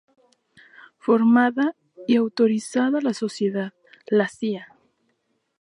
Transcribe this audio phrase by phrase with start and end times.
[0.97, 1.75] Formada
[2.07, 3.73] y autorizada la sociedad,
[4.07, 4.73] la Cía.